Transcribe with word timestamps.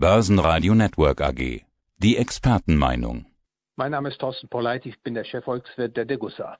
Börsenradio 0.00 0.76
Network 0.76 1.20
AG. 1.20 1.62
Die 1.96 2.16
Expertenmeinung. 2.16 3.26
Mein 3.74 3.90
Name 3.90 4.10
ist 4.10 4.20
Thorsten 4.20 4.46
Polleit, 4.46 4.86
ich 4.86 5.02
bin 5.02 5.14
der 5.14 5.24
Chefvolkswirt 5.24 5.96
der 5.96 6.04
Degussa. 6.04 6.56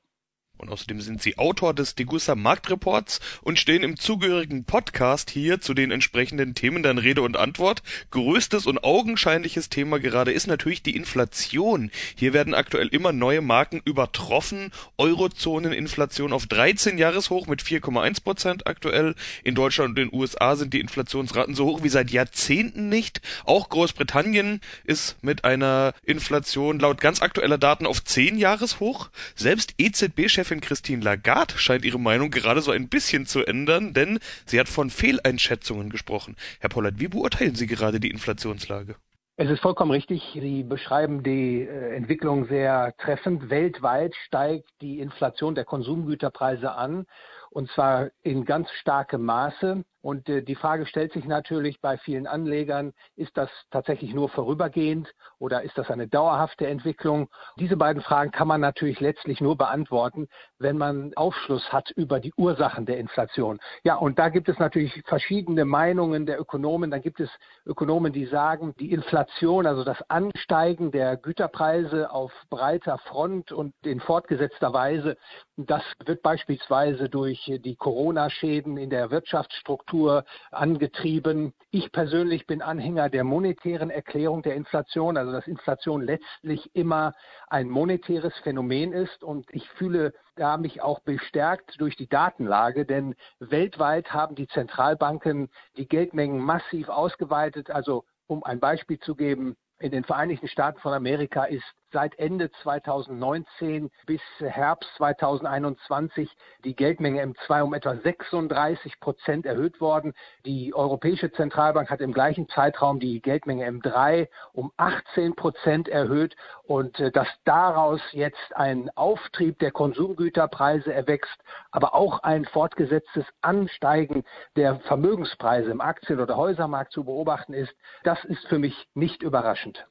Und 0.58 0.70
außerdem 0.70 1.00
sind 1.00 1.22
Sie 1.22 1.38
Autor 1.38 1.72
des 1.72 1.94
Degussa 1.94 2.34
Marktreports 2.34 3.20
und 3.42 3.60
stehen 3.60 3.84
im 3.84 3.96
zugehörigen 3.96 4.64
Podcast 4.64 5.30
hier 5.30 5.60
zu 5.60 5.72
den 5.72 5.92
entsprechenden 5.92 6.54
Themen 6.54 6.82
dann 6.82 6.98
Rede 6.98 7.22
und 7.22 7.36
Antwort. 7.36 7.82
Größtes 8.10 8.66
und 8.66 8.82
augenscheinliches 8.82 9.68
Thema 9.68 10.00
gerade 10.00 10.32
ist 10.32 10.48
natürlich 10.48 10.82
die 10.82 10.96
Inflation. 10.96 11.92
Hier 12.16 12.32
werden 12.32 12.54
aktuell 12.54 12.88
immer 12.88 13.12
neue 13.12 13.40
Marken 13.40 13.80
übertroffen. 13.84 14.72
Eurozoneninflation 14.96 16.32
auf 16.32 16.46
13 16.46 16.98
Jahreshoch 16.98 17.46
mit 17.46 17.62
4,1 17.62 18.24
Prozent 18.24 18.66
aktuell. 18.66 19.14
In 19.44 19.54
Deutschland 19.54 19.90
und 19.90 19.98
den 19.98 20.12
USA 20.12 20.56
sind 20.56 20.74
die 20.74 20.80
Inflationsraten 20.80 21.54
so 21.54 21.66
hoch 21.66 21.84
wie 21.84 21.88
seit 21.88 22.10
Jahrzehnten 22.10 22.88
nicht. 22.88 23.20
Auch 23.44 23.68
Großbritannien 23.68 24.60
ist 24.82 25.22
mit 25.22 25.44
einer 25.44 25.94
Inflation 26.02 26.80
laut 26.80 27.00
ganz 27.00 27.22
aktueller 27.22 27.58
Daten 27.58 27.86
auf 27.86 28.02
10 28.02 28.38
Jahreshoch. 28.38 29.10
Selbst 29.36 29.74
EZB-Chef 29.78 30.47
Chefin 30.48 30.60
Christine 30.62 31.04
Lagarde 31.04 31.58
scheint 31.58 31.84
ihre 31.84 32.00
Meinung 32.00 32.30
gerade 32.30 32.62
so 32.62 32.70
ein 32.70 32.88
bisschen 32.88 33.26
zu 33.26 33.44
ändern, 33.44 33.92
denn 33.92 34.18
sie 34.46 34.58
hat 34.58 34.70
von 34.70 34.88
Fehleinschätzungen 34.88 35.90
gesprochen. 35.90 36.36
Herr 36.60 36.70
Pollert, 36.70 36.98
wie 36.98 37.08
beurteilen 37.08 37.54
Sie 37.54 37.66
gerade 37.66 38.00
die 38.00 38.08
Inflationslage? 38.08 38.94
Es 39.36 39.50
ist 39.50 39.60
vollkommen 39.60 39.90
richtig. 39.90 40.22
Sie 40.32 40.62
beschreiben 40.62 41.22
die 41.22 41.60
äh, 41.60 41.94
Entwicklung 41.94 42.48
sehr 42.48 42.94
treffend. 42.96 43.50
Weltweit 43.50 44.14
steigt 44.26 44.70
die 44.80 45.00
Inflation 45.00 45.54
der 45.54 45.66
Konsumgüterpreise 45.66 46.72
an 46.72 47.04
und 47.50 47.70
zwar 47.72 48.08
in 48.22 48.46
ganz 48.46 48.70
starkem 48.80 49.24
Maße. 49.24 49.84
Und 50.00 50.28
äh, 50.28 50.42
die 50.42 50.54
Frage 50.54 50.86
stellt 50.86 51.12
sich 51.12 51.24
natürlich 51.24 51.80
bei 51.80 51.98
vielen 51.98 52.26
Anlegern, 52.26 52.92
ist 53.16 53.36
das 53.36 53.50
tatsächlich 53.70 54.14
nur 54.14 54.28
vorübergehend 54.28 55.12
oder 55.38 55.62
ist 55.62 55.76
das 55.76 55.90
eine 55.90 56.06
dauerhafte 56.06 56.68
Entwicklung? 56.68 57.28
Diese 57.58 57.76
beiden 57.76 58.02
Fragen 58.02 58.30
kann 58.30 58.46
man 58.46 58.60
natürlich 58.60 59.00
letztlich 59.00 59.40
nur 59.40 59.56
beantworten, 59.56 60.28
wenn 60.58 60.78
man 60.78 61.12
Aufschluss 61.16 61.72
hat 61.72 61.90
über 61.96 62.20
die 62.20 62.32
Ursachen 62.36 62.86
der 62.86 62.98
Inflation. 62.98 63.58
Ja, 63.82 63.96
und 63.96 64.18
da 64.20 64.28
gibt 64.28 64.48
es 64.48 64.58
natürlich 64.58 65.02
verschiedene 65.06 65.64
Meinungen 65.64 66.26
der 66.26 66.40
Ökonomen. 66.40 66.92
Dann 66.92 67.02
gibt 67.02 67.18
es 67.18 67.30
Ökonomen, 67.66 68.12
die 68.12 68.26
sagen, 68.26 68.74
die 68.78 68.92
Inflation, 68.92 69.66
also 69.66 69.82
das 69.82 70.00
Ansteigen 70.08 70.92
der 70.92 71.16
Güterpreise 71.16 72.12
auf 72.12 72.32
breiter 72.50 72.98
Front 72.98 73.50
und 73.50 73.74
in 73.84 73.98
fortgesetzter 73.98 74.72
Weise, 74.72 75.16
das 75.56 75.82
wird 76.04 76.22
beispielsweise 76.22 77.08
durch 77.08 77.52
die 77.64 77.74
Corona-Schäden 77.74 78.76
in 78.76 78.90
der 78.90 79.10
Wirtschaftsstruktur 79.10 79.87
Konjunktur 79.88 80.24
angetrieben. 80.50 81.52
Ich 81.70 81.90
persönlich 81.92 82.46
bin 82.46 82.62
Anhänger 82.62 83.08
der 83.08 83.24
monetären 83.24 83.90
Erklärung 83.90 84.42
der 84.42 84.54
Inflation, 84.54 85.16
also 85.16 85.32
dass 85.32 85.46
Inflation 85.46 86.02
letztlich 86.02 86.74
immer 86.74 87.14
ein 87.48 87.68
monetäres 87.68 88.34
Phänomen 88.42 88.92
ist. 88.92 89.22
Und 89.22 89.46
ich 89.50 89.68
fühle 89.70 90.12
da 90.36 90.56
mich 90.56 90.82
auch 90.82 91.00
bestärkt 91.00 91.80
durch 91.80 91.96
die 91.96 92.08
Datenlage, 92.08 92.84
denn 92.84 93.14
weltweit 93.40 94.12
haben 94.12 94.34
die 94.34 94.48
Zentralbanken 94.48 95.48
die 95.76 95.88
Geldmengen 95.88 96.40
massiv 96.40 96.88
ausgeweitet. 96.88 97.70
Also 97.70 98.04
um 98.26 98.44
ein 98.44 98.60
Beispiel 98.60 98.98
zu 98.98 99.14
geben, 99.14 99.56
in 99.80 99.92
den 99.92 100.04
Vereinigten 100.04 100.48
Staaten 100.48 100.80
von 100.80 100.92
Amerika 100.92 101.44
ist 101.44 101.64
seit 101.92 102.18
Ende 102.18 102.50
2019 102.62 103.90
bis 104.06 104.20
Herbst 104.38 104.90
2021 104.96 106.30
die 106.64 106.74
Geldmenge 106.74 107.22
M2 107.22 107.62
um 107.62 107.74
etwa 107.74 107.96
36 107.96 109.00
Prozent 109.00 109.46
erhöht 109.46 109.80
worden. 109.80 110.14
Die 110.44 110.74
Europäische 110.74 111.32
Zentralbank 111.32 111.90
hat 111.90 112.00
im 112.00 112.12
gleichen 112.12 112.48
Zeitraum 112.48 113.00
die 113.00 113.20
Geldmenge 113.20 113.66
M3 113.68 114.28
um 114.52 114.72
18 114.76 115.34
Prozent 115.34 115.88
erhöht 115.88 116.36
und 116.64 116.98
äh, 117.00 117.10
dass 117.10 117.28
daraus 117.44 118.00
jetzt 118.12 118.56
ein 118.56 118.90
Auftrieb 118.94 119.58
der 119.58 119.70
Konsumgüterpreise 119.70 120.92
erwächst, 120.92 121.38
aber 121.70 121.94
auch 121.94 122.22
ein 122.22 122.44
fortgesetztes 122.44 123.24
Ansteigen 123.40 124.24
der 124.56 124.80
Vermögenspreise 124.80 125.70
im 125.70 125.80
Aktien- 125.80 126.20
oder 126.20 126.36
Häusermarkt 126.36 126.92
zu 126.92 127.04
beobachten 127.04 127.54
ist, 127.54 127.74
das 128.04 128.22
ist 128.24 128.46
für 128.48 128.58
mich 128.58 128.88
nicht 128.94 129.22
überraschend. 129.22 129.86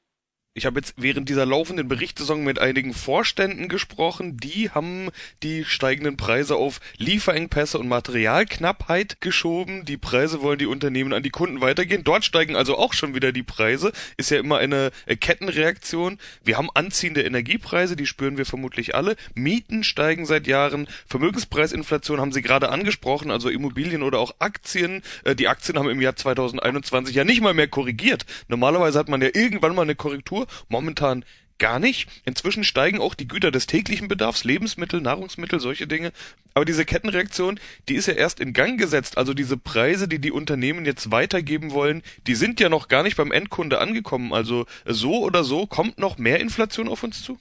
Ich 0.58 0.66
habe 0.66 0.80
jetzt 0.80 0.94
während 0.96 1.28
dieser 1.28 1.46
laufenden 1.46 1.86
Berichtssaison 1.86 2.42
mit 2.42 2.58
einigen 2.58 2.92
Vorständen 2.92 3.68
gesprochen, 3.68 4.38
die 4.38 4.70
haben 4.70 5.10
die 5.44 5.64
steigenden 5.64 6.16
Preise 6.16 6.56
auf 6.56 6.80
Lieferengpässe 6.96 7.78
und 7.78 7.86
Materialknappheit 7.86 9.20
geschoben. 9.20 9.84
Die 9.84 9.96
Preise 9.96 10.42
wollen 10.42 10.58
die 10.58 10.66
Unternehmen 10.66 11.12
an 11.12 11.22
die 11.22 11.30
Kunden 11.30 11.60
weitergehen. 11.60 12.02
Dort 12.02 12.24
steigen 12.24 12.56
also 12.56 12.76
auch 12.76 12.92
schon 12.92 13.14
wieder 13.14 13.30
die 13.30 13.44
Preise. 13.44 13.92
Ist 14.16 14.32
ja 14.32 14.40
immer 14.40 14.58
eine 14.58 14.90
äh, 15.06 15.14
Kettenreaktion. 15.14 16.18
Wir 16.42 16.58
haben 16.58 16.70
anziehende 16.74 17.22
Energiepreise, 17.22 17.94
die 17.94 18.06
spüren 18.06 18.36
wir 18.36 18.44
vermutlich 18.44 18.96
alle. 18.96 19.14
Mieten 19.34 19.84
steigen 19.84 20.26
seit 20.26 20.48
Jahren. 20.48 20.88
Vermögenspreisinflation 21.06 22.20
haben 22.20 22.32
Sie 22.32 22.42
gerade 22.42 22.70
angesprochen, 22.70 23.30
also 23.30 23.48
Immobilien 23.48 24.02
oder 24.02 24.18
auch 24.18 24.34
Aktien. 24.40 25.02
Äh, 25.22 25.36
die 25.36 25.46
Aktien 25.46 25.78
haben 25.78 25.88
im 25.88 26.00
Jahr 26.00 26.16
2021 26.16 27.14
ja 27.14 27.22
nicht 27.22 27.42
mal 27.42 27.54
mehr 27.54 27.68
korrigiert. 27.68 28.26
Normalerweise 28.48 28.98
hat 28.98 29.08
man 29.08 29.22
ja 29.22 29.28
irgendwann 29.32 29.76
mal 29.76 29.82
eine 29.82 29.94
Korrektur 29.94 30.47
Momentan 30.68 31.24
gar 31.58 31.78
nicht. 31.78 32.08
Inzwischen 32.24 32.64
steigen 32.64 33.00
auch 33.00 33.14
die 33.14 33.28
Güter 33.28 33.50
des 33.50 33.66
täglichen 33.66 34.08
Bedarfs, 34.08 34.44
Lebensmittel, 34.44 35.00
Nahrungsmittel, 35.00 35.60
solche 35.60 35.86
Dinge. 35.86 36.12
Aber 36.54 36.64
diese 36.64 36.84
Kettenreaktion, 36.84 37.60
die 37.88 37.94
ist 37.94 38.06
ja 38.06 38.14
erst 38.14 38.40
in 38.40 38.52
Gang 38.52 38.78
gesetzt. 38.78 39.18
Also 39.18 39.34
diese 39.34 39.56
Preise, 39.56 40.08
die 40.08 40.20
die 40.20 40.32
Unternehmen 40.32 40.84
jetzt 40.84 41.10
weitergeben 41.10 41.72
wollen, 41.72 42.02
die 42.26 42.34
sind 42.34 42.60
ja 42.60 42.68
noch 42.68 42.88
gar 42.88 43.02
nicht 43.02 43.16
beim 43.16 43.32
Endkunde 43.32 43.80
angekommen. 43.80 44.32
Also 44.32 44.66
so 44.84 45.22
oder 45.22 45.44
so 45.44 45.66
kommt 45.66 45.98
noch 45.98 46.18
mehr 46.18 46.40
Inflation 46.40 46.88
auf 46.88 47.02
uns 47.02 47.22
zu? 47.22 47.38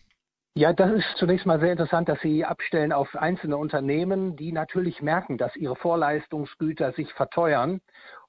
Ja, 0.56 0.74
das 0.74 0.92
ist 0.92 1.06
zunächst 1.18 1.46
mal 1.46 1.60
sehr 1.60 1.72
interessant, 1.72 2.10
dass 2.10 2.20
Sie 2.22 2.44
abstellen 2.44 2.92
auf 2.92 3.16
einzelne 3.16 3.58
Unternehmen, 3.58 4.36
die 4.36 4.52
natürlich 4.52 5.04
merken, 5.04 5.38
dass 5.38 5.56
ihre 5.56 5.76
Vorleistungsgüter 5.76 6.94
sich 6.94 7.14
verteuern. 7.14 7.80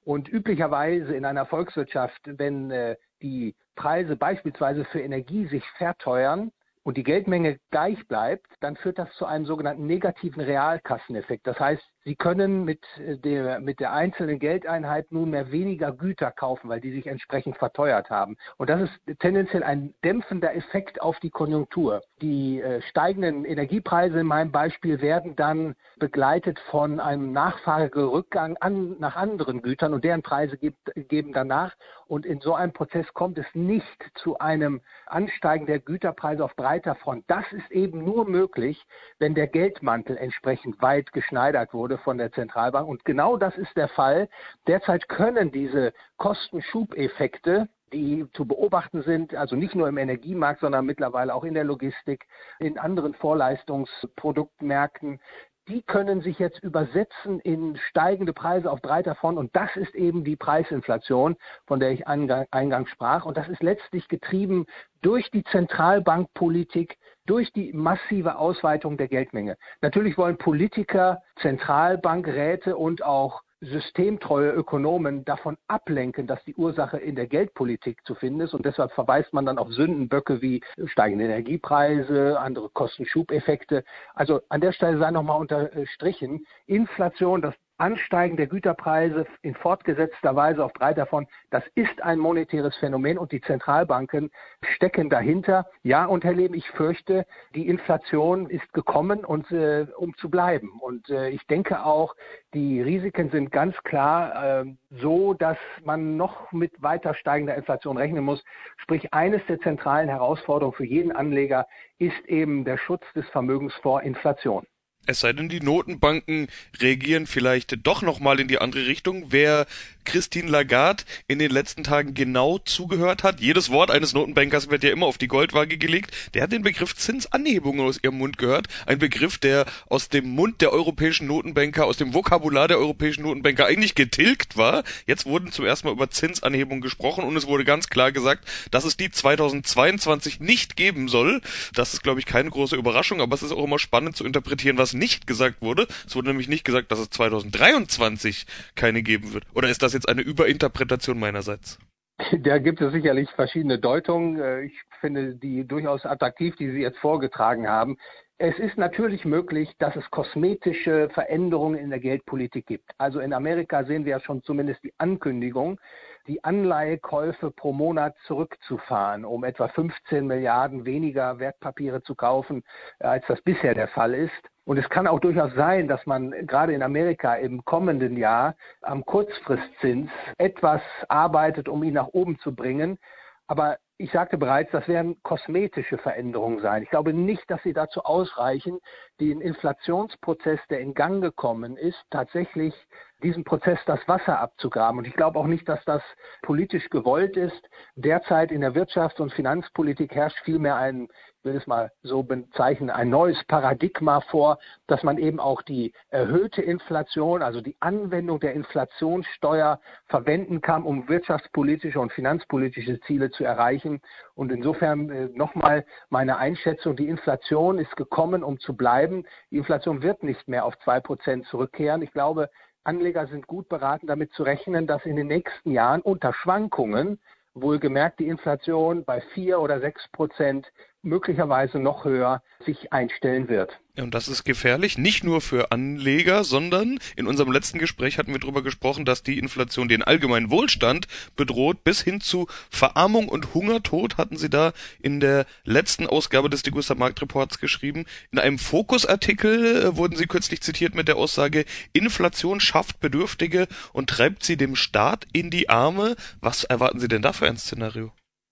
Und 0.03 0.27
üblicherweise 0.29 1.15
in 1.15 1.25
einer 1.25 1.47
Volkswirtschaft, 1.47 2.21
wenn 2.25 2.69
äh, 2.69 2.95
die 3.21 3.55
Preise 3.75 4.15
beispielsweise 4.15 4.85
für 4.85 5.01
Energie 5.01 5.47
sich 5.47 5.63
verteuern 5.77 6.51
und 6.83 6.97
die 6.97 7.03
Geldmenge 7.03 7.59
gleich 7.71 8.07
bleibt, 8.07 8.47
dann 8.61 8.75
führt 8.75 8.97
das 8.97 9.13
zu 9.15 9.25
einem 9.25 9.45
sogenannten 9.45 9.85
negativen 9.85 10.41
Realkasseneffekt. 10.41 11.45
Das 11.45 11.59
heißt, 11.59 11.83
Sie 12.05 12.15
können 12.15 12.63
mit 12.63 12.83
äh, 12.97 13.17
der, 13.17 13.59
mit 13.59 13.79
der 13.79 13.93
einzelnen 13.93 14.39
Geldeinheit 14.39 15.11
nunmehr 15.11 15.51
weniger 15.51 15.91
Güter 15.91 16.31
kaufen, 16.31 16.69
weil 16.69 16.79
die 16.79 16.91
sich 16.91 17.07
entsprechend 17.07 17.57
verteuert 17.57 18.09
haben. 18.09 18.37
Und 18.57 18.69
das 18.69 18.81
ist 18.81 19.19
tendenziell 19.19 19.63
ein 19.63 19.93
dämpfender 20.03 20.55
Effekt 20.55 21.01
auf 21.01 21.19
die 21.19 21.29
Konjunktur. 21.29 22.01
Die 22.21 22.61
äh, 22.61 22.81
steigenden 22.81 23.45
Energiepreise 23.45 24.19
in 24.21 24.27
meinem 24.27 24.51
Beispiel 24.51 25.01
werden 25.01 25.35
dann 25.35 25.75
begleitet 25.99 26.59
von 26.71 26.99
einem 26.99 27.31
Nachfragerückgang 27.31 28.57
an, 28.57 28.95
nach 28.99 29.15
anderen 29.15 29.61
Gütern 29.61 29.93
und 29.93 30.03
deren 30.03 30.23
Preise 30.23 30.57
gibt, 30.57 30.91
geben 31.09 31.33
danach. 31.33 31.75
Und 32.07 32.25
in 32.25 32.39
so 32.39 32.55
einem 32.55 32.73
Prozess 32.73 33.05
kommt 33.13 33.37
es 33.37 33.45
nicht 33.53 34.11
zu 34.15 34.39
einem 34.39 34.81
Ansteigen 35.05 35.67
der 35.67 35.79
Güterpreise 35.79 36.43
auf 36.43 36.55
breiter 36.55 36.95
Front. 36.95 37.25
Das 37.27 37.45
ist 37.51 37.69
eben 37.69 38.03
nur 38.03 38.27
möglich, 38.27 38.83
wenn 39.19 39.35
der 39.35 39.45
Geldmantel 39.45 40.17
entsprechend 40.17 40.81
weit 40.81 41.11
geschneidert 41.13 41.73
wurde 41.73 41.98
von 41.99 42.17
der 42.17 42.31
Zentralbank. 42.31 42.87
Und 42.87 43.05
genau 43.05 43.37
das 43.37 43.57
ist 43.57 43.75
der 43.75 43.89
Fall. 43.89 44.29
Derzeit 44.67 45.09
können 45.09 45.51
diese 45.51 45.93
Kostenschubeffekte 46.17 47.69
die 47.93 48.25
zu 48.33 48.45
beobachten 48.45 49.01
sind, 49.01 49.35
also 49.35 49.55
nicht 49.55 49.75
nur 49.75 49.87
im 49.87 49.97
Energiemarkt, 49.97 50.61
sondern 50.61 50.85
mittlerweile 50.85 51.33
auch 51.33 51.43
in 51.43 51.53
der 51.53 51.63
Logistik, 51.63 52.27
in 52.59 52.77
anderen 52.77 53.13
Vorleistungsproduktmärkten, 53.13 55.19
die 55.69 55.83
können 55.83 56.21
sich 56.21 56.39
jetzt 56.39 56.63
übersetzen 56.63 57.39
in 57.39 57.77
steigende 57.89 58.33
Preise 58.33 58.71
auf 58.71 58.81
breiter 58.81 59.15
Front. 59.15 59.37
Und 59.37 59.55
das 59.55 59.75
ist 59.75 59.93
eben 59.93 60.23
die 60.23 60.35
Preisinflation, 60.35 61.37
von 61.67 61.79
der 61.79 61.91
ich 61.91 62.07
eingangs 62.07 62.89
sprach. 62.89 63.25
Und 63.25 63.37
das 63.37 63.47
ist 63.47 63.61
letztlich 63.61 64.07
getrieben 64.07 64.65
durch 65.01 65.29
die 65.31 65.43
Zentralbankpolitik, 65.43 66.97
durch 67.25 67.53
die 67.53 67.71
massive 67.71 68.37
Ausweitung 68.37 68.97
der 68.97 69.07
Geldmenge. 69.07 69.57
Natürlich 69.81 70.17
wollen 70.17 70.37
Politiker, 70.37 71.21
Zentralbankräte 71.39 72.75
und 72.75 73.03
auch 73.03 73.43
systemtreue 73.61 74.51
Ökonomen 74.51 75.25
davon 75.25 75.57
ablenken, 75.67 76.27
dass 76.27 76.43
die 76.45 76.55
Ursache 76.55 76.97
in 76.97 77.15
der 77.15 77.27
Geldpolitik 77.27 78.05
zu 78.05 78.15
finden 78.15 78.41
ist. 78.41 78.53
Und 78.53 78.65
deshalb 78.65 78.91
verweist 78.93 79.33
man 79.33 79.45
dann 79.45 79.57
auf 79.57 79.71
Sündenböcke 79.71 80.41
wie 80.41 80.61
steigende 80.85 81.25
Energiepreise, 81.25 82.39
andere 82.39 82.69
Kostenschubeffekte. 82.69 83.83
Also 84.13 84.41
an 84.49 84.61
der 84.61 84.71
Stelle 84.71 84.97
sei 84.97 85.11
nochmal 85.11 85.39
unterstrichen, 85.39 86.45
Inflation, 86.67 87.41
das 87.41 87.55
Ansteigen 87.79 88.37
der 88.37 88.47
Güterpreise 88.47 89.25
in 89.41 89.55
fortgesetzter 89.55 90.35
Weise 90.35 90.63
auf 90.63 90.73
drei 90.73 90.93
davon, 90.93 91.27
das 91.49 91.63
ist 91.75 92.01
ein 92.03 92.19
monetäres 92.19 92.75
Phänomen 92.77 93.17
und 93.17 93.31
die 93.31 93.41
Zentralbanken 93.41 94.31
stecken 94.75 95.09
dahinter. 95.09 95.65
Ja, 95.83 96.05
und 96.05 96.23
Herr 96.23 96.33
Leben, 96.33 96.53
ich 96.53 96.69
fürchte, 96.71 97.25
die 97.55 97.67
Inflation 97.67 98.49
ist 98.49 98.71
gekommen, 98.73 99.25
und, 99.25 99.51
äh, 99.51 99.87
um 99.97 100.15
zu 100.17 100.29
bleiben. 100.29 100.79
Und 100.81 101.09
äh, 101.09 101.29
ich 101.29 101.45
denke 101.47 101.85
auch, 101.85 102.15
die 102.53 102.81
Risiken 102.81 103.29
sind 103.29 103.51
ganz 103.51 103.75
klar 103.83 104.61
äh, 104.61 104.65
so, 104.89 105.33
dass 105.33 105.57
man 105.83 106.17
noch 106.17 106.51
mit 106.51 106.81
weiter 106.81 107.13
steigender 107.13 107.55
Inflation 107.55 107.97
rechnen 107.97 108.23
muss. 108.23 108.43
Sprich, 108.77 109.13
eines 109.13 109.45
der 109.47 109.59
zentralen 109.59 110.09
Herausforderungen 110.09 110.75
für 110.75 110.85
jeden 110.85 111.11
Anleger 111.11 111.67
ist 111.97 112.25
eben 112.25 112.65
der 112.65 112.77
Schutz 112.77 113.03
des 113.13 113.27
Vermögens 113.29 113.73
vor 113.75 114.01
Inflation. 114.01 114.65
Es 115.09 115.21
sei 115.21 115.33
denn, 115.33 115.49
die 115.49 115.59
Notenbanken 115.59 116.49
reagieren 116.79 117.25
vielleicht 117.25 117.83
doch 117.87 118.03
nochmal 118.03 118.39
in 118.39 118.47
die 118.47 118.59
andere 118.59 118.85
Richtung. 118.85 119.31
Wer 119.31 119.65
Christine 120.05 120.49
Lagarde 120.49 121.03
in 121.27 121.39
den 121.39 121.51
letzten 121.51 121.83
Tagen 121.83 122.13
genau 122.13 122.57
zugehört 122.59 123.23
hat, 123.23 123.39
jedes 123.39 123.69
Wort 123.69 123.91
eines 123.91 124.13
Notenbankers 124.13 124.69
wird 124.69 124.83
ja 124.83 124.91
immer 124.91 125.05
auf 125.05 125.17
die 125.17 125.27
Goldwaage 125.27 125.77
gelegt, 125.77 126.11
der 126.33 126.43
hat 126.43 126.51
den 126.51 126.63
Begriff 126.63 126.95
Zinsanhebung 126.95 127.79
aus 127.79 127.99
ihrem 128.01 128.17
Mund 128.17 128.37
gehört. 128.37 128.67
Ein 128.85 128.99
Begriff, 128.99 129.37
der 129.37 129.65
aus 129.87 130.09
dem 130.09 130.29
Mund 130.29 130.61
der 130.61 130.71
europäischen 130.71 131.27
Notenbanker, 131.27 131.85
aus 131.85 131.97
dem 131.97 132.13
Vokabular 132.13 132.67
der 132.67 132.79
europäischen 132.79 133.23
Notenbanker 133.23 133.65
eigentlich 133.65 133.95
getilgt 133.95 134.57
war. 134.57 134.83
Jetzt 135.05 135.25
wurden 135.25 135.51
zum 135.51 135.65
ersten 135.65 135.87
Mal 135.87 135.93
über 135.93 136.09
Zinsanhebung 136.09 136.81
gesprochen 136.81 137.23
und 137.23 137.35
es 137.35 137.47
wurde 137.47 137.65
ganz 137.65 137.89
klar 137.89 138.11
gesagt, 138.11 138.47
dass 138.71 138.85
es 138.85 138.97
die 138.97 139.11
2022 139.11 140.39
nicht 140.39 140.75
geben 140.75 141.07
soll. 141.07 141.41
Das 141.73 141.93
ist, 141.93 142.03
glaube 142.03 142.19
ich, 142.19 142.25
keine 142.25 142.49
große 142.49 142.75
Überraschung, 142.75 143.21
aber 143.21 143.35
es 143.35 143.43
ist 143.43 143.51
auch 143.51 143.63
immer 143.63 143.79
spannend 143.79 144.15
zu 144.15 144.25
interpretieren, 144.25 144.77
was 144.77 144.93
nicht 144.93 145.27
gesagt 145.27 145.61
wurde. 145.61 145.87
Es 146.07 146.15
wurde 146.15 146.29
nämlich 146.29 146.47
nicht 146.47 146.63
gesagt, 146.63 146.91
dass 146.91 146.99
es 146.99 147.09
2023 147.09 148.45
keine 148.75 149.03
geben 149.03 149.33
wird. 149.33 149.43
Oder 149.53 149.69
ist 149.69 149.81
das 149.81 149.93
jetzt 149.93 149.98
eine 150.07 150.21
Überinterpretation 150.21 151.19
meinerseits? 151.19 151.79
Da 152.39 152.59
gibt 152.59 152.81
es 152.81 152.91
sicherlich 152.91 153.29
verschiedene 153.31 153.79
Deutungen. 153.79 154.39
Äh, 154.39 154.63
ich 154.63 154.81
finde 154.99 155.35
die 155.35 155.65
durchaus 155.65 156.05
attraktiv, 156.05 156.55
die 156.57 156.69
Sie 156.69 156.81
jetzt 156.81 156.99
vorgetragen 156.99 157.67
haben. 157.67 157.97
Es 158.37 158.57
ist 158.57 158.77
natürlich 158.77 159.25
möglich, 159.25 159.69
dass 159.79 159.97
es 159.97 160.09
kosmetische 160.11 161.09
Veränderungen 161.09 161.77
in 161.77 161.89
der 161.89 161.99
Geldpolitik 161.99 162.67
gibt. 162.67 162.91
Also 162.97 163.19
in 163.19 163.33
Amerika 163.33 163.83
sehen 163.83 164.05
wir 164.05 164.11
ja 164.11 164.19
schon 164.21 164.43
zumindest 164.43 164.81
die 164.83 164.93
Ankündigung, 164.97 165.77
die 166.25 166.41
Anleihekäufe 166.43 167.51
pro 167.51 167.73
Monat 167.73 168.15
zurückzufahren, 168.27 169.25
um 169.25 169.43
etwa 169.43 169.67
15 169.67 170.25
Milliarden 170.25 170.85
weniger 170.85 171.39
Wertpapiere 171.39 172.01
zu 172.01 172.15
kaufen, 172.15 172.63
als 172.99 173.25
das 173.27 173.41
bisher 173.41 173.73
der 173.73 173.89
Fall 173.89 174.13
ist. 174.13 174.31
Und 174.69 174.77
es 174.77 174.87
kann 174.87 175.07
auch 175.07 175.19
durchaus 175.19 175.51
sein, 175.55 175.87
dass 175.87 176.05
man 176.05 176.29
gerade 176.45 176.73
in 176.73 176.83
Amerika 176.83 177.33
im 177.33 177.65
kommenden 177.65 178.15
Jahr 178.15 178.55
am 178.83 179.03
Kurzfristzins 179.03 180.11
etwas 180.37 180.79
arbeitet, 181.07 181.67
um 181.67 181.81
ihn 181.81 181.95
nach 181.95 182.09
oben 182.09 182.37
zu 182.37 182.53
bringen. 182.53 182.99
Aber 183.47 183.79
ich 183.97 184.11
sagte 184.11 184.37
bereits, 184.37 184.71
das 184.71 184.87
werden 184.87 185.17
kosmetische 185.23 185.97
Veränderungen 185.97 186.59
sein. 186.59 186.83
Ich 186.83 186.91
glaube 186.91 187.13
nicht, 187.13 187.49
dass 187.49 187.63
sie 187.63 187.73
dazu 187.73 188.03
ausreichen, 188.03 188.77
den 189.19 189.41
Inflationsprozess, 189.41 190.59
der 190.69 190.81
in 190.81 190.93
Gang 190.93 191.19
gekommen 191.19 191.75
ist, 191.75 192.05
tatsächlich 192.11 192.75
diesem 193.23 193.43
Prozess 193.43 193.79
das 193.85 193.99
Wasser 194.07 194.39
abzugraben. 194.39 194.99
Und 194.99 195.07
ich 195.07 195.13
glaube 195.13 195.39
auch 195.39 195.47
nicht, 195.47 195.67
dass 195.67 195.83
das 195.85 196.01
politisch 196.41 196.89
gewollt 196.89 197.37
ist. 197.37 197.69
Derzeit 197.95 198.51
in 198.51 198.61
der 198.61 198.73
Wirtschafts- 198.73 199.21
und 199.21 199.33
Finanzpolitik 199.33 200.13
herrscht 200.15 200.39
vielmehr 200.43 200.75
ein 200.75 201.09
will 201.43 201.55
es 201.55 201.67
mal 201.67 201.91
so 202.01 202.23
bezeichnen, 202.23 202.89
ein 202.89 203.09
neues 203.09 203.41
Paradigma 203.45 204.21
vor, 204.21 204.59
dass 204.87 205.03
man 205.03 205.17
eben 205.17 205.39
auch 205.39 205.61
die 205.61 205.93
erhöhte 206.09 206.61
Inflation, 206.61 207.41
also 207.41 207.61
die 207.61 207.77
Anwendung 207.79 208.39
der 208.39 208.53
Inflationssteuer 208.53 209.79
verwenden 210.07 210.61
kann, 210.61 210.83
um 210.83 211.07
wirtschaftspolitische 211.07 211.99
und 211.99 212.11
finanzpolitische 212.11 212.99
Ziele 213.01 213.31
zu 213.31 213.43
erreichen. 213.43 214.01
Und 214.35 214.51
insofern 214.51 215.09
äh, 215.09 215.29
nochmal 215.33 215.85
meine 216.09 216.37
Einschätzung, 216.37 216.95
die 216.95 217.07
Inflation 217.07 217.79
ist 217.79 217.95
gekommen, 217.95 218.43
um 218.43 218.59
zu 218.59 218.75
bleiben. 218.75 219.25
Die 219.51 219.57
Inflation 219.57 220.01
wird 220.01 220.23
nicht 220.23 220.47
mehr 220.47 220.65
auf 220.65 220.77
zwei 220.79 220.99
Prozent 220.99 221.45
zurückkehren. 221.47 222.01
Ich 222.01 222.11
glaube, 222.11 222.49
Anleger 222.83 223.27
sind 223.27 223.47
gut 223.47 223.69
beraten, 223.69 224.07
damit 224.07 224.31
zu 224.33 224.43
rechnen, 224.43 224.87
dass 224.87 225.05
in 225.05 225.15
den 225.15 225.27
nächsten 225.27 225.71
Jahren 225.71 226.01
unter 226.01 226.33
Schwankungen 226.33 227.19
wohlgemerkt 227.53 228.19
die 228.19 228.27
Inflation 228.27 229.03
bei 229.03 229.21
vier 229.33 229.59
oder 229.59 229.79
sechs 229.79 230.07
Prozent 230.09 230.71
möglicherweise 231.01 231.79
noch 231.79 232.05
höher 232.05 232.41
sich 232.65 232.91
einstellen 232.93 233.49
wird. 233.49 233.79
Und 234.01 234.13
das 234.13 234.27
ist 234.27 234.43
gefährlich, 234.43 234.97
nicht 234.97 235.23
nur 235.23 235.41
für 235.41 235.71
Anleger, 235.71 236.43
sondern 236.43 236.99
in 237.15 237.27
unserem 237.27 237.51
letzten 237.51 237.79
Gespräch 237.79 238.17
hatten 238.17 238.31
wir 238.31 238.39
darüber 238.39 238.61
gesprochen, 238.61 239.05
dass 239.05 239.23
die 239.23 239.37
Inflation 239.37 239.87
den 239.87 240.03
allgemeinen 240.03 240.49
Wohlstand 240.49 241.07
bedroht, 241.35 241.83
bis 241.83 242.01
hin 242.01 242.21
zu 242.21 242.47
Verarmung 242.69 243.29
und 243.29 243.53
Hungertod 243.53 244.17
hatten 244.17 244.37
Sie 244.37 244.49
da 244.49 244.73
in 245.01 245.19
der 245.19 245.45
letzten 245.63 246.07
Ausgabe 246.07 246.49
des 246.49 246.63
Degusta 246.63 246.95
Marktreports 246.95 247.59
geschrieben. 247.59 248.05
In 248.31 248.39
einem 248.39 248.59
Fokusartikel 248.59 249.83
äh, 249.83 249.95
wurden 249.95 250.15
Sie 250.15 250.25
kürzlich 250.25 250.61
zitiert 250.61 250.95
mit 250.95 251.07
der 251.07 251.17
Aussage, 251.17 251.65
Inflation 251.93 252.59
schafft 252.59 252.99
Bedürftige 252.99 253.67
und 253.93 254.09
treibt 254.09 254.43
sie 254.43 254.57
dem 254.57 254.75
Staat 254.75 255.27
in 255.33 255.49
die 255.49 255.69
Arme. 255.69 256.15
Was 256.41 256.63
erwarten 256.63 256.99
Sie 256.99 257.07
denn 257.07 257.21
da 257.21 257.33
für 257.33 257.47
ein 257.47 257.57
Szenario? 257.57 258.11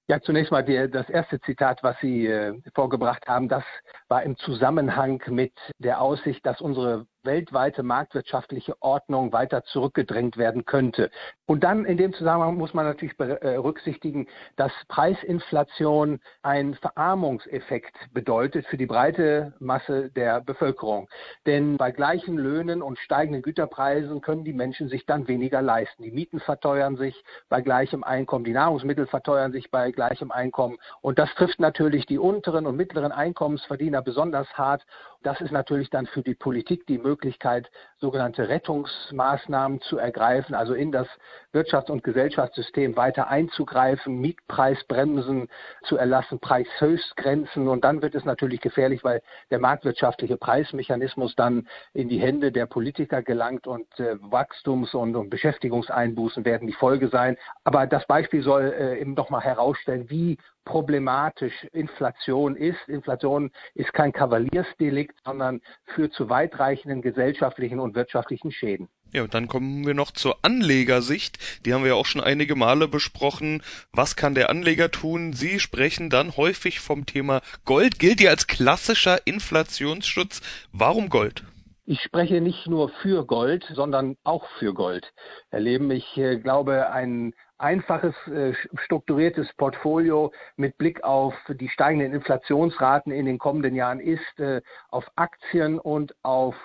Ja, 0.09 0.21
zunächst 0.21 0.53
mal 0.53 0.63
die, 0.63 0.89
das 0.89 1.09
erste 1.09 1.41
Zitat, 1.41 1.83
was 1.83 1.99
Sie 1.99 2.27
äh, 2.27 2.57
vorgebracht 2.73 3.27
haben, 3.27 3.49
das 3.49 3.65
war 4.07 4.23
im 4.23 4.37
Zusammenhang 4.37 5.21
mit 5.27 5.51
der 5.79 5.99
Aussicht, 5.99 6.45
dass 6.45 6.61
unsere 6.61 7.05
weltweite 7.23 7.83
marktwirtschaftliche 7.83 8.81
Ordnung 8.81 9.31
weiter 9.33 9.63
zurückgedrängt 9.63 10.37
werden 10.37 10.65
könnte. 10.65 11.11
Und 11.45 11.63
dann 11.63 11.85
in 11.85 11.97
dem 11.97 12.13
Zusammenhang 12.13 12.57
muss 12.57 12.73
man 12.73 12.85
natürlich 12.85 13.17
berücksichtigen, 13.17 14.25
äh, 14.25 14.29
dass 14.55 14.71
Preisinflation 14.87 16.19
einen 16.41 16.75
Verarmungseffekt 16.75 17.95
bedeutet 18.13 18.65
für 18.67 18.77
die 18.77 18.85
breite 18.85 19.53
Masse 19.59 20.09
der 20.09 20.41
Bevölkerung. 20.41 21.07
Denn 21.45 21.77
bei 21.77 21.91
gleichen 21.91 22.37
Löhnen 22.37 22.81
und 22.81 22.99
steigenden 22.99 23.41
Güterpreisen 23.41 24.21
können 24.21 24.43
die 24.43 24.53
Menschen 24.53 24.89
sich 24.89 25.05
dann 25.05 25.27
weniger 25.27 25.61
leisten. 25.61 26.03
Die 26.03 26.11
Mieten 26.11 26.39
verteuern 26.39 26.97
sich 26.97 27.23
bei 27.49 27.61
gleichem 27.61 28.03
Einkommen, 28.03 28.45
die 28.45 28.53
Nahrungsmittel 28.53 29.07
verteuern 29.07 29.51
sich 29.51 29.71
bei 29.71 29.91
gleichem 29.91 30.31
Einkommen. 30.31 30.77
Und 31.01 31.19
das 31.19 31.33
trifft 31.35 31.59
natürlich 31.59 32.05
die 32.05 32.19
unteren 32.19 32.65
und 32.65 32.75
mittleren 32.75 33.11
Einkommensverdiener 33.11 34.01
besonders 34.01 34.47
hart. 34.57 34.85
Das 35.23 35.41
ist 35.41 35.51
natürlich 35.51 35.89
dann 35.89 36.05
für 36.05 36.21
die 36.21 36.35
Politik 36.35 36.85
die 36.87 36.97
Möglichkeit, 36.97 37.69
sogenannte 37.97 38.47
Rettungsmaßnahmen 38.49 39.81
zu 39.81 39.97
ergreifen, 39.97 40.55
also 40.55 40.73
in 40.73 40.91
das 40.91 41.07
Wirtschafts- 41.53 41.91
und 41.91 42.03
Gesellschaftssystem 42.03 42.95
weiter 42.95 43.27
einzugreifen, 43.27 44.19
Mietpreisbremsen 44.19 45.47
zu 45.83 45.97
erlassen, 45.97 46.39
Preishöchstgrenzen. 46.39 47.67
Und 47.67 47.83
dann 47.83 48.01
wird 48.01 48.15
es 48.15 48.25
natürlich 48.25 48.61
gefährlich, 48.61 49.03
weil 49.03 49.21
der 49.49 49.59
marktwirtschaftliche 49.59 50.37
Preismechanismus 50.37 51.35
dann 51.35 51.67
in 51.93 52.09
die 52.09 52.19
Hände 52.19 52.51
der 52.51 52.67
Politiker 52.67 53.23
gelangt 53.23 53.67
und 53.67 53.87
äh, 53.99 54.15
Wachstums- 54.21 54.93
und, 54.93 55.15
und, 55.15 55.29
Beschäftigungseinbußen 55.29 56.45
werden 56.45 56.67
die 56.67 56.73
Folge 56.73 57.09
sein. 57.09 57.37
Aber 57.63 57.87
das 57.87 58.05
Beispiel 58.05 58.43
soll 58.43 58.73
äh, 58.77 58.99
eben 58.99 59.13
nochmal 59.13 59.41
herausstellen, 59.41 60.09
wie 60.09 60.37
problematisch 60.67 61.53
Inflation 61.71 62.57
ist. 62.57 62.77
Inflation 62.87 63.51
ist 63.73 63.93
kein 63.93 64.11
Kavaliersdelikt, 64.11 65.15
sondern 65.25 65.61
führt 65.95 66.13
zu 66.13 66.29
weitreichenden 66.29 67.01
gesellschaftlichen 67.01 67.79
und 67.79 67.95
wirtschaftlichen 67.95 68.51
Schäden. 68.51 68.89
Ja, 69.13 69.23
und 69.23 69.33
dann 69.33 69.47
kommen 69.47 69.87
wir 69.87 69.93
noch 69.93 70.11
zur 70.11 70.35
Anlegersicht. 70.41 71.65
Die 71.65 71.73
haben 71.73 71.83
wir 71.83 71.91
ja 71.91 71.95
auch 71.95 72.05
schon 72.05 72.21
einige 72.21 72.55
Male 72.55 72.89
besprochen. 72.89 73.63
Was 73.93 74.17
kann 74.17 74.35
der 74.35 74.49
Anleger 74.49 74.91
tun? 74.91 75.31
Sie 75.31 75.61
sprechen 75.61 76.09
dann 76.09 76.35
häufig 76.35 76.81
vom 76.81 77.05
Thema 77.05 77.41
Gold. 77.63 77.99
Gilt 77.99 78.19
ja 78.19 78.31
als 78.31 78.47
klassischer 78.47 79.25
Inflationsschutz. 79.25 80.41
Warum 80.73 81.07
Gold? 81.07 81.43
Ich 81.85 82.01
spreche 82.01 82.41
nicht 82.41 82.67
nur 82.67 82.89
für 83.01 83.25
Gold, 83.25 83.65
sondern 83.73 84.17
auch 84.25 84.45
für 84.59 84.73
Gold. 84.73 85.13
Erleben 85.51 85.89
ich 85.89 86.17
äh, 86.17 86.35
glaube, 86.35 86.89
ein 86.89 87.33
einfaches, 87.57 88.15
äh, 88.27 88.53
strukturiertes 88.83 89.51
Portfolio 89.53 90.31
mit 90.55 90.77
Blick 90.77 91.03
auf 91.03 91.33
die 91.49 91.69
steigenden 91.69 92.13
Inflationsraten 92.13 93.11
in 93.11 93.25
den 93.25 93.39
kommenden 93.39 93.75
Jahren 93.75 93.99
ist, 93.99 94.39
äh, 94.39 94.61
auf 94.89 95.05
Aktien 95.15 95.79
und 95.79 96.15
auf 96.23 96.55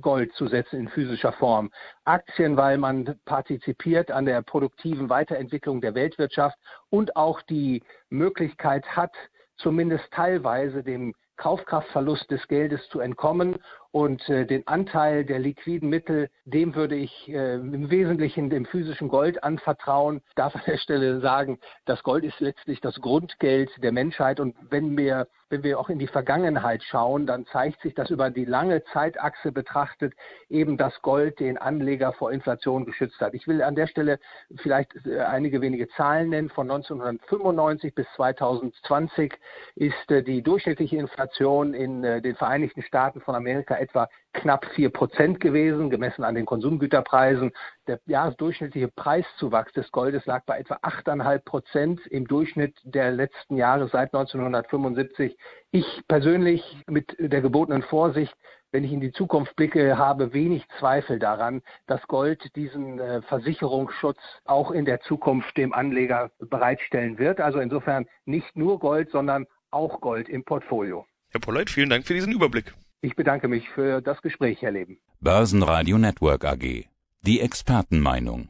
Gold 0.00 0.32
zu 0.34 0.46
setzen 0.46 0.80
in 0.80 0.88
physischer 0.88 1.32
Form. 1.32 1.70
Aktien, 2.04 2.56
weil 2.56 2.78
man 2.78 3.18
partizipiert 3.24 4.10
an 4.10 4.26
der 4.26 4.42
produktiven 4.42 5.08
Weiterentwicklung 5.08 5.80
der 5.80 5.94
Weltwirtschaft 5.94 6.58
und 6.90 7.16
auch 7.16 7.40
die 7.42 7.82
Möglichkeit 8.10 8.84
hat, 8.94 9.14
zumindest 9.56 10.04
teilweise 10.12 10.82
dem 10.82 11.14
Kaufkraftverlust 11.36 12.30
des 12.30 12.46
Geldes 12.48 12.88
zu 12.88 13.00
entkommen 13.00 13.56
Und 13.96 14.28
äh, 14.28 14.44
den 14.44 14.66
Anteil 14.66 15.24
der 15.24 15.38
liquiden 15.38 15.88
Mittel, 15.88 16.28
dem 16.44 16.74
würde 16.74 16.96
ich 16.96 17.30
äh, 17.30 17.54
im 17.54 17.90
Wesentlichen 17.90 18.50
dem 18.50 18.66
physischen 18.66 19.08
Gold 19.08 19.42
anvertrauen. 19.42 20.20
Ich 20.28 20.34
darf 20.34 20.54
an 20.54 20.60
der 20.66 20.76
Stelle 20.76 21.20
sagen, 21.20 21.58
das 21.86 22.02
Gold 22.02 22.22
ist 22.22 22.38
letztlich 22.40 22.82
das 22.82 23.00
Grundgeld 23.00 23.70
der 23.82 23.92
Menschheit. 23.92 24.38
Und 24.38 24.54
wenn 24.68 24.98
wir, 24.98 25.28
wenn 25.48 25.62
wir 25.62 25.80
auch 25.80 25.88
in 25.88 25.98
die 25.98 26.08
Vergangenheit 26.08 26.82
schauen, 26.82 27.26
dann 27.26 27.46
zeigt 27.46 27.80
sich, 27.80 27.94
dass 27.94 28.10
über 28.10 28.28
die 28.28 28.44
lange 28.44 28.84
Zeitachse 28.92 29.50
betrachtet 29.50 30.12
eben 30.50 30.76
das 30.76 31.00
Gold 31.00 31.40
den 31.40 31.56
Anleger 31.56 32.12
vor 32.12 32.32
Inflation 32.32 32.84
geschützt 32.84 33.18
hat. 33.20 33.32
Ich 33.32 33.48
will 33.48 33.62
an 33.62 33.76
der 33.76 33.86
Stelle 33.86 34.18
vielleicht 34.56 34.90
äh, 35.06 35.20
einige 35.20 35.62
wenige 35.62 35.88
Zahlen 35.88 36.28
nennen. 36.28 36.50
Von 36.50 36.70
1995 36.70 37.94
bis 37.94 38.06
2020 38.16 39.32
ist 39.74 40.10
äh, 40.10 40.22
die 40.22 40.42
durchschnittliche 40.42 40.98
Inflation 40.98 41.72
in 41.72 42.04
äh, 42.04 42.20
den 42.20 42.36
Vereinigten 42.36 42.82
Staaten 42.82 43.22
von 43.22 43.34
Amerika 43.34 43.85
etwa 43.88 44.08
knapp 44.32 44.66
vier 44.74 44.90
Prozent 44.90 45.40
gewesen, 45.40 45.90
gemessen 45.90 46.24
an 46.24 46.34
den 46.34 46.46
Konsumgüterpreisen. 46.46 47.52
Der 47.86 48.00
jahresdurchschnittliche 48.06 48.88
Preiszuwachs 48.88 49.72
des 49.72 49.90
Goldes 49.92 50.26
lag 50.26 50.44
bei 50.44 50.58
etwa 50.58 50.78
achteinhalb 50.82 51.44
Prozent 51.44 52.06
im 52.06 52.26
Durchschnitt 52.26 52.76
der 52.84 53.10
letzten 53.12 53.56
Jahre 53.56 53.88
seit 53.88 54.14
1975. 54.14 55.36
Ich 55.70 56.02
persönlich 56.08 56.62
mit 56.86 57.16
der 57.18 57.40
gebotenen 57.40 57.82
Vorsicht 57.82 58.34
wenn 58.72 58.84
ich 58.84 58.92
in 58.92 59.00
die 59.00 59.12
Zukunft 59.12 59.56
blicke, 59.56 59.96
habe 59.96 60.34
wenig 60.34 60.62
Zweifel 60.78 61.18
daran, 61.18 61.62
dass 61.86 62.02
Gold 62.08 62.54
diesen 62.56 62.98
äh, 62.98 63.22
Versicherungsschutz 63.22 64.18
auch 64.44 64.70
in 64.70 64.84
der 64.84 65.00
Zukunft 65.00 65.56
dem 65.56 65.72
Anleger 65.72 66.30
bereitstellen 66.40 67.18
wird. 67.18 67.40
Also 67.40 67.60
insofern 67.60 68.06
nicht 68.26 68.54
nur 68.54 68.78
Gold, 68.78 69.10
sondern 69.10 69.46
auch 69.70 70.00
Gold 70.00 70.28
im 70.28 70.44
Portfolio. 70.44 71.06
Herr 71.30 71.40
Polleit, 71.40 71.70
vielen 71.70 71.90
Dank 71.90 72.06
für 72.06 72.14
diesen 72.14 72.32
Überblick. 72.32 72.74
Ich 73.06 73.14
bedanke 73.14 73.46
mich 73.46 73.68
für 73.68 74.00
das 74.02 74.20
Gespräch, 74.20 74.62
Herr 74.62 74.72
Leben. 74.72 74.98
Börsenradio 75.20 75.96
Network 75.96 76.44
AG. 76.44 76.86
Die 77.22 77.40
Expertenmeinung. 77.40 78.48